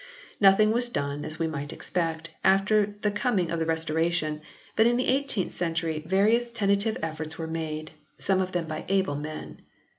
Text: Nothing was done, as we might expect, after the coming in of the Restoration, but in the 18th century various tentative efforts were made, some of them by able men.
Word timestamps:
Nothing 0.39 0.71
was 0.71 0.89
done, 0.89 1.23
as 1.23 1.37
we 1.37 1.45
might 1.45 1.71
expect, 1.71 2.31
after 2.43 2.95
the 3.03 3.11
coming 3.11 3.49
in 3.49 3.51
of 3.51 3.59
the 3.59 3.67
Restoration, 3.67 4.41
but 4.75 4.87
in 4.87 4.97
the 4.97 5.05
18th 5.05 5.51
century 5.51 6.03
various 6.07 6.49
tentative 6.49 6.97
efforts 7.03 7.37
were 7.37 7.45
made, 7.45 7.91
some 8.17 8.41
of 8.41 8.51
them 8.51 8.65
by 8.65 8.83
able 8.89 9.15
men. 9.15 9.61